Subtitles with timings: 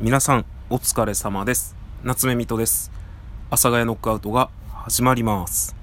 [0.00, 1.74] 皆さんお疲れ様です。
[2.04, 2.92] 夏目水戸です。
[3.48, 5.74] 阿佐ヶ谷ノックアウトが始まります。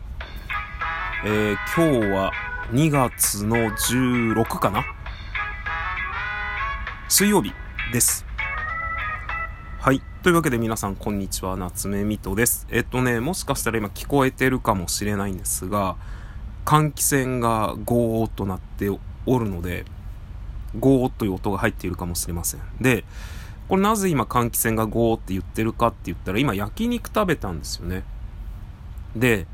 [1.26, 2.32] えー、今日は
[2.72, 4.86] 2月の16かな？
[7.10, 7.52] 水曜日
[7.92, 8.26] です。
[9.82, 10.02] はい。
[10.24, 11.58] というわけで皆さんこんにちは。
[11.58, 12.68] 夏目水戸です。
[12.72, 15.98] えっとねもしかしたら今聞こえてるかもしれないんですが
[16.64, 18.90] 換気扇がゴーッとなって
[19.26, 19.84] おるので
[20.80, 22.62] ゴーという音が入っているかもしれません。
[22.80, 23.04] で、
[23.68, 28.04] これなぜ今換気扇がゴーって言ってるかって言ったら今焼肉食べたんですよね。
[29.16, 29.48] で、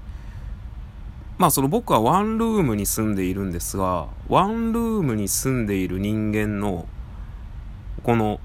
[1.37, 6.87] まあその僕はワンルームに住んでいるんですが、ワンルームに住んでいる人間の
[8.03, 8.39] この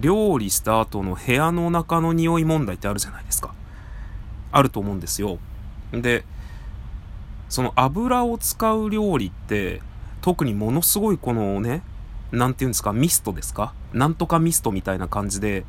[0.00, 3.54] 料理した後の部屋の中の匂い問題ってあるじゃないですか。
[4.50, 5.38] あると思うんですよ。
[5.92, 6.24] で、
[7.48, 9.80] その油を使う料理って
[10.22, 11.82] 特にものすごいこのね、
[12.34, 13.72] なんて言うんですか、ミストですか？
[13.92, 15.64] なんとかミストみたいな感じで、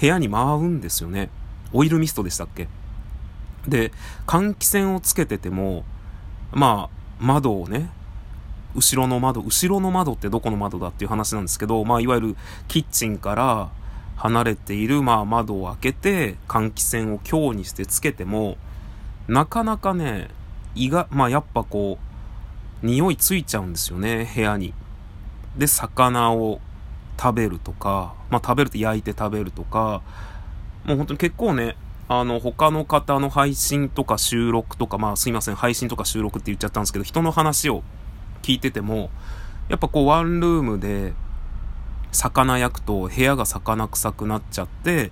[0.00, 1.30] 部屋に舞うんですよね。
[1.72, 2.68] オイルミストでしたっけ？
[3.68, 3.92] で、
[4.26, 5.84] 換気扇をつけてても、
[6.52, 7.90] まあ、窓をね、
[8.74, 12.36] 後ろの窓、後ろの窓ってどこの窓だっていう話なんですけど、まあ、いわゆる
[12.68, 13.70] キッチンから
[14.16, 18.56] 離れている、まあ、窓を開けて、換気扇を強にしてつけても、
[19.28, 20.28] なかなかね、
[20.74, 21.98] 胃が、まあ、やっぱこ
[22.82, 24.72] う、匂いついちゃうんですよね、部屋に。
[25.56, 26.60] で、魚を
[27.18, 30.02] 食べるとか、まあ食べるって焼いて食べるとか、
[30.84, 31.76] もう本当に結構ね、
[32.08, 37.82] あの、他の方の配信とか収録とか、まあすいません、配信とか収録って言っちゃったんですけど、人の話を
[38.42, 39.10] 聞いてても、
[39.68, 41.12] やっぱこうワンルームで
[42.12, 45.10] 魚焼くと部屋が魚臭くなっちゃって、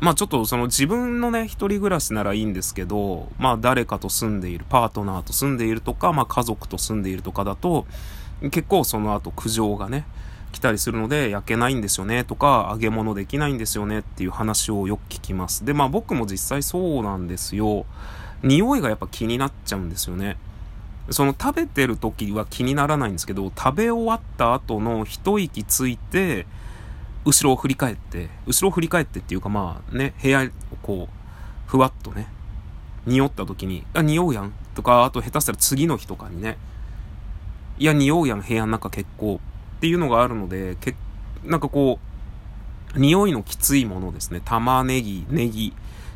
[0.00, 7.86] まあちょっとその自分のね、一人暮らしならいいんですけど、まあ誰かと住んでいる、パートナーと住んでいるとか、まあ家族と住んでいるとかだと、
[8.42, 10.04] 結構その後苦情がね、
[10.52, 15.64] 来たりするので焼けないんですよねとか揚げ物できないんですよねっていう話をよく聞きます。
[15.64, 17.86] で、まあ僕も実際そうなんですよ。
[18.42, 20.36] 匂いがやっぱ気になっちゃうんですよね。
[21.10, 26.46] その食べてる時は気にならないんですけど、食べ終わった後の一息ついて、
[27.24, 30.48] 後ろを振り返って、後ろを振り返ってっていうかまあね、部屋を
[30.82, 32.28] こう、ふわっとね、
[33.06, 36.56] 匂った時に、あ、匂うやんとか、あと下手したら次の日とかにね、
[37.78, 39.40] いや、匂うやん、部屋の中結構。
[39.76, 40.94] っていうのがあるので、け
[41.44, 41.98] なんかこ
[42.94, 44.40] う、匂いのきついものですね。
[44.44, 45.74] 玉ねぎ、ネギ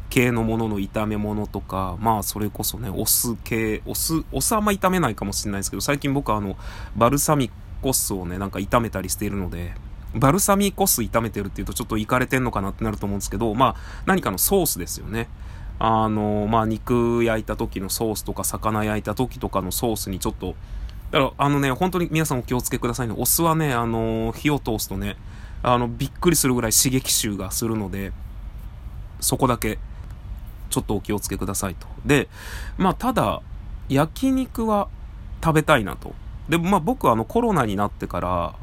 [0.08, 6.56] 系のものの炒め物とか、まあそれこそね、お酢系、お酢、お酢あんま炒めないかもしれないですけど、最近僕はあの、
[6.96, 7.50] バルサミ
[7.82, 9.74] コ酢をね、なんか炒めたりしているので、
[10.14, 13.76] バルサミコ酢炒めてるっていうとちょっといかれてんのかなってなると思うんですけど、まあ
[14.06, 15.28] 何かのソースですよね。
[15.78, 20.54] あの、まあ肉焼いた時のソースとか魚焼いた時とかのソースにちょっと
[21.10, 23.14] だから、あのね、本当に皆さんお気をつけくださいね。
[23.16, 25.16] お酢はね、あの火を通すとね、
[25.62, 28.12] あの、びっくりするぐらい刺激臭がするので、
[29.20, 29.78] そこだけ、
[30.70, 31.86] ちょっとお気をつけくださいと。
[32.04, 32.28] で、
[32.76, 33.42] まあ、ただ、
[33.88, 34.88] 焼肉は
[35.42, 36.14] 食べたいなと。
[36.48, 38.54] で、まあ、僕はあの、コロナになってから、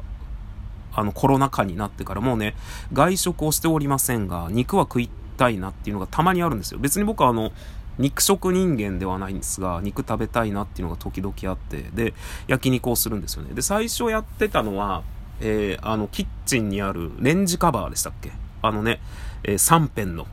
[0.94, 2.54] あの、コロナ禍になってからもうね、
[2.92, 6.78] 外食をしておりませんが、肉は食いたいなっていうのがたまにあるんですよ。
[6.78, 7.52] 別に僕はあの、
[7.98, 12.14] 肉食人間ではないんですが、肉食べたいなっていうのが時々あって、で、
[12.46, 13.54] 焼肉をするんですよね。
[13.54, 15.02] で、最初やってたのは、
[15.40, 18.32] えー、あの、キッチンにあるレンジカバーでしたっけ？
[18.62, 19.00] あのね、
[19.44, 20.26] えー、3辺の、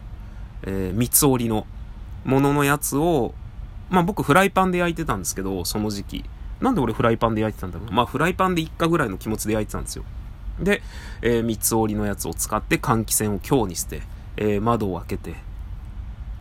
[0.63, 1.65] えー、三つ折りの
[2.25, 3.33] もののやつを、
[3.89, 6.25] まあ僕フライパンで焼いてたんですけど、その時期。
[6.61, 10.05] なんで俺フライパンで焼いてたんだろうまあフライパンで一家ぐらいの気持ちで焼いてたんですよ。
[10.59, 10.81] で、
[11.21, 14.01] えー、三つ折りのやつを使って換気扇を強にして、
[14.37, 15.35] えー、窓を開けて、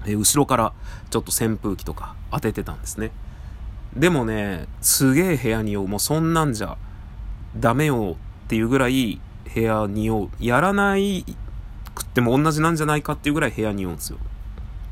[0.07, 0.73] え後ろから
[1.11, 3.13] ちょっと扇風機とか当ててたんですね。
[3.97, 5.89] でもね、すげえ部屋に酔う。
[5.89, 6.77] もうそんなんじゃ
[7.57, 9.21] ダメよっていうぐらい
[9.55, 10.31] 部屋に酔う。
[10.41, 11.25] やらない
[11.95, 14.19] くっても同じなんじゃないかっていうぐらい部屋に酔うんですよ。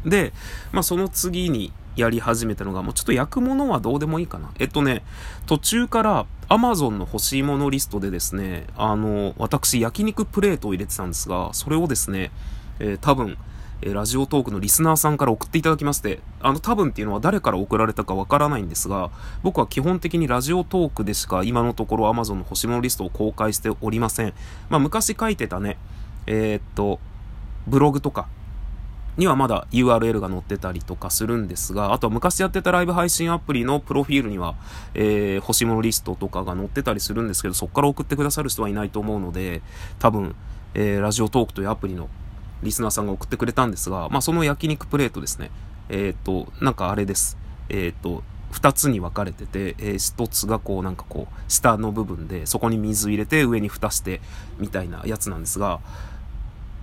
[0.05, 0.33] で、
[0.73, 4.51] まあその次にやり始めたのが、もうちょっと焼くものはどうでもいいかな。
[4.59, 5.03] えっとね、
[5.47, 12.31] 途中から Amazon の欲しいものリストでですね、あの、私焼肉プレートを入れてたんですが、それをですね、
[12.79, 13.37] えー、多分、
[13.83, 19.11] えラジオトークのリスナーさんから送っていただきまして、あの多分っていうのは誰から送られたかわからないんですが、
[19.43, 24.35] 僕は基本的にラジオトークでしか今のところ Amazon の星物リストを公開しておりません。
[24.69, 25.79] まあ昔書いてたね、
[26.27, 27.01] えー、っと、
[27.67, 28.29] ブログとか、
[29.17, 34.55] にはまだ URL が載ってたりとかするんですが、あとは昔やってたライブ配信アプリのプロフィールには、
[34.95, 39.63] えー、星物リストとかが載ってたりするんですけど、そこから送ってくださる人はいないと思うので、
[39.99, 40.35] 多分、
[40.75, 42.09] えー、ラジオトークというアプリの
[42.63, 45.51] リスナーさんが送ってくれたんですが、まあ、その焼肉プレートですね。
[45.89, 47.37] えっ、ー、と、なんかあれです。
[47.69, 54.21] えっ、ー、と、二つに分かれてて、えー、一つがこうなんかこう、下の部分で、そこに水入れて上に蓋して、
[54.59, 55.81] みたいなやつなんですが、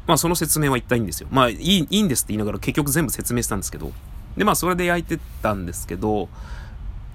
[0.08, 1.28] まあその説明は言ったいいんですよ。
[1.32, 3.92] まあいい、いいんですって言いながら結局全部説明したんですけど。
[4.38, 6.30] で、まあそれで焼いてたんですけど、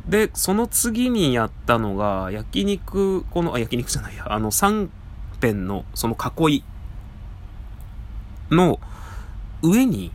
[0.06, 4.88] で、その次にやったのが、焼肉、この、あ、焼肉じゃないや、あの3
[5.34, 6.64] 辺のその囲い
[8.54, 8.80] の
[9.62, 10.12] 上に、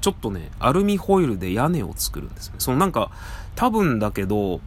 [0.00, 2.56] ちょっとね、アルミホイルで屋根を作るんですね。
[2.58, 3.10] そのなんか、
[3.56, 4.60] 多分だけど、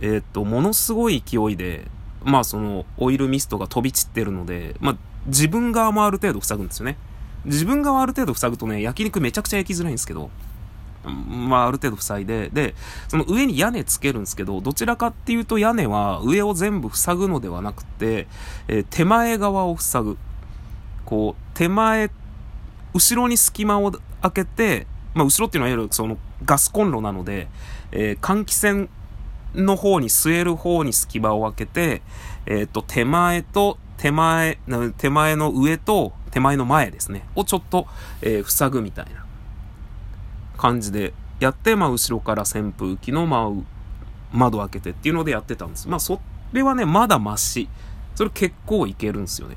[0.00, 1.86] えっ、と、ものすごい勢いで、
[2.22, 6.96] まあその、オイルミストが飛び散ってるので、まあ、自分側もある程度塞ぐんですよね。
[7.44, 10.30] 自分側ある程度塞ぐとね、焼肉めちゃくちゃ焼きづらいんですけど、
[11.04, 12.74] まあ、ある程度塞いで、で、
[13.08, 18.26] その上に屋根つけるんですけど、どちらかっていうと屋根は上を全部塞ぐのではなくて、
[18.68, 20.18] えー、手前側を塞ぐ。
[21.04, 22.10] こう、手前、
[22.94, 23.92] 後ろに隙間を
[24.22, 27.48] 開けて、まあ、後ろっていうのはいわゆるそのガスコンロなので、
[27.92, 28.88] えー、換気扇
[29.54, 32.02] の方に据える方に隙間を開けて、
[32.46, 34.58] えっ、ー、と、手前と手前、
[34.98, 37.86] 手前の上と手前の前ですね、をちょっと、
[38.22, 39.24] えー、塞ぐみたいな。
[40.56, 43.50] 感じでやって、まあ、後ろから扇風機の、まあ、
[44.32, 45.88] 窓開けてっていうのでやってたんです。
[45.88, 46.20] まあ、そ
[46.52, 47.68] れはね、まだマシ。
[48.14, 49.56] それ結構いけるんですよね。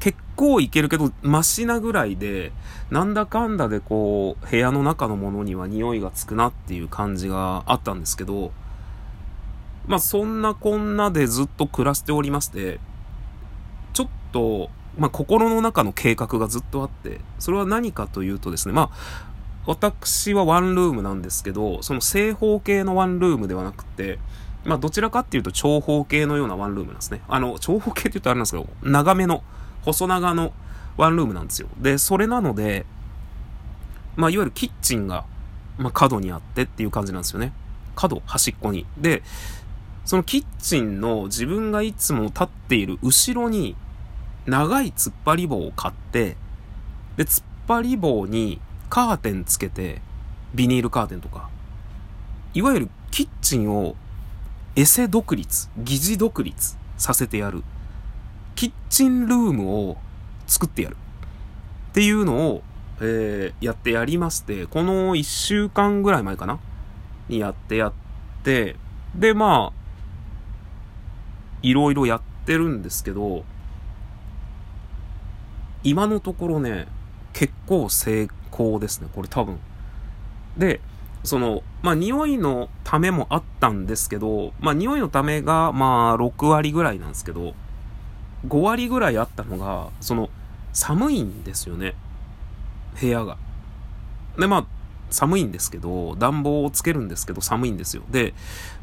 [0.00, 2.52] 結構いけるけど、マシなぐらいで、
[2.90, 8.52] なんだかんだでこう、部屋の中のものには匂いがつくなっていう感じがあったんですけど、
[9.86, 12.78] まあそんなこんなでずっと暮らしておりまして、
[13.92, 19.28] ちょっと、まあ心の中の計画がずっとあって、それは何かというとですね、まあ
[19.66, 24.18] 私はワンルームなんですけど、その正方形のワンルームではなくて、
[24.64, 27.22] まあどちらかっていうと長方形のようなワンルームなんですね。
[27.26, 29.42] あの、長方形って言うとあれなんですけど、長めの、
[29.82, 30.52] 細長の
[30.96, 31.68] ワンルームなんですよ。
[31.78, 32.86] で、それなので、
[34.16, 35.24] まあいわゆるキッチンが、
[35.78, 37.52] まあ角にあってっていう感じなんですよね。
[37.94, 38.86] 角、端っこに。
[38.96, 39.22] で、
[40.04, 43.76] そのキッチンの自分がいつも立っている後ろに
[44.46, 46.36] 長い突っ張り棒を買って、
[47.16, 50.00] で、突っ張り棒にカーテンつけて、
[50.54, 51.50] ビニールカーテンとか、
[52.54, 53.96] いわゆるキッチンを
[54.76, 57.62] エセ独立、疑似独立させてやる。
[58.58, 59.98] キッチンルームを
[60.48, 60.96] 作ってやる。
[61.90, 62.62] っていうのを、
[63.00, 66.58] えー、やってやりまして、この1週間ぐらい前かな？
[67.28, 67.92] にやってやっ
[68.42, 68.74] て、
[69.14, 69.78] で、まあ、
[71.62, 73.44] いろいろやってるんですけど、
[75.84, 76.88] 今のところね、
[77.34, 79.60] 結構成功ですね、これ多分。
[80.56, 80.80] で、
[81.22, 87.54] その、まあ、匂いのためもあったんですけど、まあ、匂いのためが、まあ、6割ぐらいなんですけど、
[88.46, 90.30] 5割ぐらいあったのが、その、
[90.72, 91.94] 寒いんですよね。
[93.00, 93.36] 部屋が。
[94.38, 94.66] で、まあ、
[95.10, 98.02] 寒いんですけど、暖房をつけるんですけど寒いんですよ。
[98.10, 98.34] で、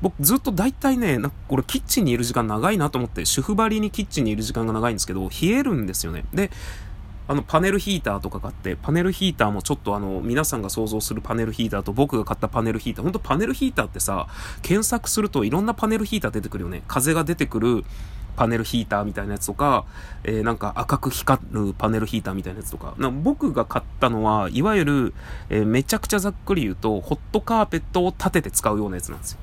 [0.02, 6.26] 僕ずっと大体ね、なんかこれキッチンにいる時間長いなと思って、主婦張りにキッチンにいる時間が長いんですけど、冷えるんですよね。
[6.34, 6.52] で、
[7.28, 14.28] あの、パネルヒーターとか買って、パネルヒーターもちょっとあの、皆さんが想像するパネルヒーターと僕が買ったパネルヒーター、ほんとパネルヒーターってさ、
[14.62, 16.84] 検索するといろんなパネルヒーター出てくるよね。
[16.88, 17.86] 風が出てくる
[18.36, 19.86] パネルヒーターみたいなやつとか、
[20.24, 22.96] えー、なんか赤く光るパネルヒーターみたいなやつとか。
[22.98, 25.14] か僕が買ったのは、いわゆる、
[25.50, 29.40] えー、めちゃくちゃざっくり言うと、ホットカーペットを立てて使うようなやつなんですよ。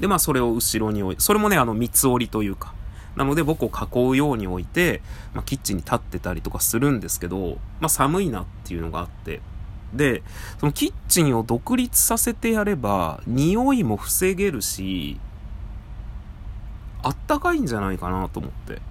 [0.00, 2.74] で、まあそれを後ろに置いて、それもね、あの、三つ折りというか、
[3.16, 5.00] なので僕を囲うように置いて、
[5.34, 9.40] まあ、キッチンに立ってたりとかするんですけど、まあ、寒いなっていうのがあって。
[9.94, 10.22] で、
[10.58, 15.18] そのキッチンを独立させてやれば、匂いも防げるし、
[17.06, 18.82] あったかいんじゃないかなと思って。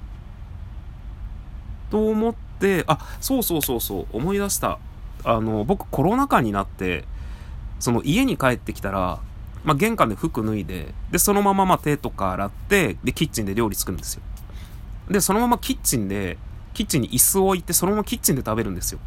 [1.91, 4.79] と思って、あ、そうそうそうそう、思い出した。
[5.25, 7.03] あの、僕コロナ禍になって、
[7.81, 9.19] その家に帰ってきたら、
[9.65, 14.21] まあ、玄関で服脱いで、で、そのままま手とか洗って、で、キッチンで料理作るんですよ。
[15.09, 16.37] で、そのままキッチンで、
[16.73, 18.99] キッチンに椅子を置いて、そのままキッチンで食べるんですよ。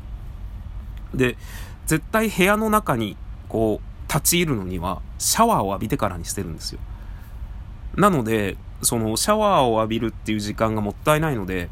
[1.15, 1.38] で、
[1.87, 3.17] 絶対部屋の中に、
[3.49, 6.81] こう、立ち入るのには、シャワーを浴びてからにしてるんですよ。
[7.99, 11.69] なので、その、シャワーを浴びるっていう時間がもったいないので、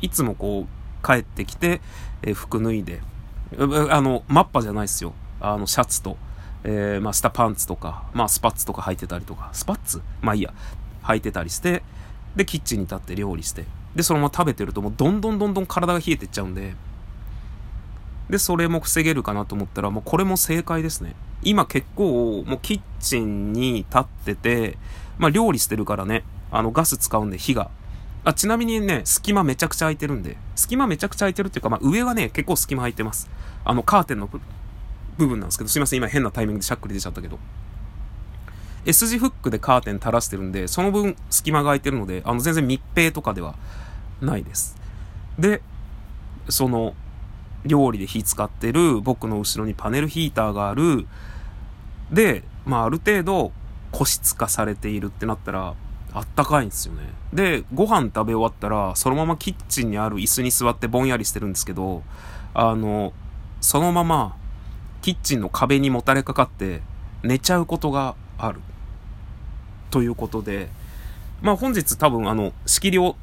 [0.00, 1.80] いつもこう、帰ってきて、
[2.22, 3.02] えー、服脱いで、
[3.90, 5.12] あの、マッパじゃないですよ。
[5.40, 6.16] あの、シャツと、
[6.62, 10.00] えー、まあ、下パンツとか、まあ、スパッツとか履いてたりとか、スパッツ？
[10.22, 10.54] まあいいや、
[11.02, 11.82] 履いてたりして、
[12.36, 13.64] で、キッチンに立って料理して、
[13.94, 16.74] で、そのまま食べてるともうどんどんどんどん体が冷えてっちゃうんで、
[18.30, 21.14] で、それも防げるかなと思ったら、もうこれも正解ですね。
[21.42, 24.78] 今結構、もうキッチンに立ってて、
[25.18, 27.70] まあ料理してるからね、あのガス使うんで火が。
[28.24, 33.28] あ、ちなみにね、隙間めちゃくちゃ空いてるんで、隙間めちゃくちゃ空いてるっていうか、まあ上はね、結構隙間空いてます。
[33.64, 34.28] あのカーテンの
[35.18, 37.38] 部分なんですけど、すいません、今変なタイミングでしゃっくり出ちゃったけど。
[38.86, 43.54] S 字フックでカーテン垂らしてるんで、その分隙間が空いてるので、あの全然密閉とかでは
[44.20, 44.76] ないです。
[45.38, 45.62] で、
[46.48, 46.94] その、
[47.64, 51.06] 料理で火使ってる、僕の後ろにパネルヒーターがある、
[52.10, 53.52] で、まあある程度
[53.94, 55.74] 個室化されているってなったら、
[56.12, 57.02] あったかいんですよね。
[57.32, 62.02] で、ご飯食べ終わったら、そのままキッチンにある椅子に座ってぼんやりしてるんですけど、
[62.54, 63.12] あの、
[63.60, 64.36] そのまま、
[65.00, 66.82] キッチンの壁にもたれかかって、
[67.22, 68.60] 寝ちゃうことがある。
[69.92, 70.70] ということで、
[71.40, 73.14] まあ本日多分あの、仕切りを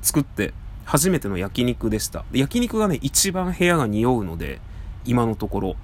[0.00, 0.54] 作って
[0.86, 2.24] 初めての焼肉でした。
[2.32, 4.62] 焼肉がね、一番部屋が匂うので、
[5.04, 5.76] 今のところ。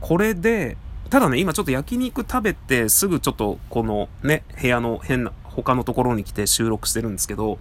[0.00, 0.78] これで、
[1.10, 7.58] ただね、今ちょっと焼肉食べてすぐちょっとこのね、部屋の変な、他のところに来て収録してるんですけど、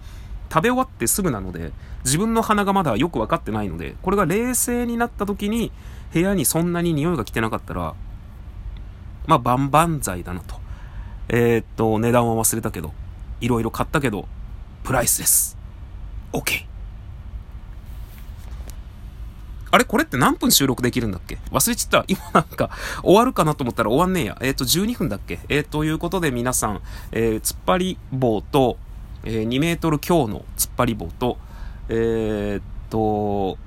[0.49, 1.71] 食べ終わってすぐなので、
[2.03, 5.71] 自分の鼻がまだよくわかってないので、これが冷静になった時に、
[6.13, 7.95] 部屋にそんなに匂いが来てなかったら、
[9.27, 10.55] まあ、万々歳だなと。
[11.29, 12.93] えー、っと、値段は忘れたけど、
[13.41, 14.27] いろいろ買ったけど、
[14.83, 15.57] プライスです。
[16.31, 16.66] OK。
[19.77, 21.37] あれこれって何分収録できるんだっけ？
[21.51, 22.05] 忘れちゃった。
[22.07, 22.71] 今なんか
[23.03, 24.37] 終わるかなと思ったら終わんねえや。
[24.41, 25.37] えっ、ー、と、12分だっけ？
[25.49, 26.81] えー、ということで皆さん、
[27.11, 28.77] えー、突っ張り棒と、
[29.23, 31.37] えー、2メートル強の突っ張り棒と、
[31.89, 33.59] えー、っと、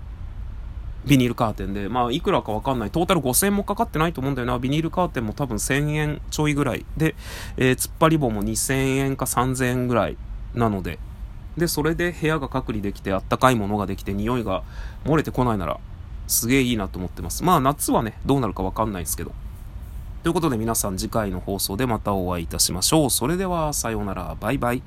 [1.07, 2.91] ビニールカーテンで、まあ、いくらかわかんない。
[2.91, 4.59] トータル5000円もかかってないと思うんだよな。
[4.59, 6.85] ビニールカーテンも多分1000円ちょいぐらい。
[6.97, 7.15] で、
[7.57, 10.17] えー、突っ張り棒も2000円か3000円ぐらい
[10.55, 10.99] なので。
[11.57, 14.65] で、それで部屋が隔離できて、あったかいものができて、匂いが
[15.05, 15.79] 漏れてこないなら、
[16.31, 17.45] すげえいいなと思ってます。
[17.45, 19.33] まあ、夏はね、どうなるかわかんないですけど。
[20.23, 23.11] ということで皆さん次回の放送でまたお会いいたしましょう。
[23.11, 24.37] それでは、さようなら。
[24.41, 24.83] バイバイ。